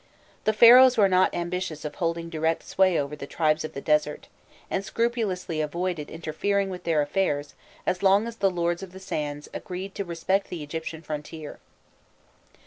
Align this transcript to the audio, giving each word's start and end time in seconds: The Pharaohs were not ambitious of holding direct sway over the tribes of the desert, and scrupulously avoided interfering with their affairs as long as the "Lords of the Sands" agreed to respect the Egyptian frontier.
The 0.45 0.53
Pharaohs 0.53 0.97
were 0.97 1.07
not 1.07 1.31
ambitious 1.31 1.85
of 1.85 1.93
holding 1.93 2.31
direct 2.31 2.63
sway 2.63 2.99
over 2.99 3.15
the 3.15 3.27
tribes 3.27 3.63
of 3.63 3.73
the 3.75 3.81
desert, 3.81 4.29
and 4.67 4.83
scrupulously 4.83 5.61
avoided 5.61 6.09
interfering 6.09 6.69
with 6.71 6.85
their 6.85 7.03
affairs 7.03 7.53
as 7.85 8.01
long 8.01 8.25
as 8.25 8.37
the 8.37 8.49
"Lords 8.49 8.81
of 8.81 8.93
the 8.93 8.99
Sands" 8.99 9.47
agreed 9.53 9.93
to 9.93 10.03
respect 10.03 10.49
the 10.49 10.63
Egyptian 10.63 11.03
frontier. 11.03 11.59